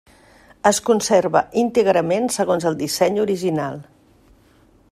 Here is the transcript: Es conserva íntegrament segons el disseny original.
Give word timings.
Es 0.69 0.79
conserva 0.87 1.43
íntegrament 1.65 2.27
segons 2.39 2.67
el 2.71 2.81
disseny 2.83 3.23
original. 3.27 3.81